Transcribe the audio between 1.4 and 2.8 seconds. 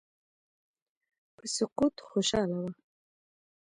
سقوط خوشاله وه.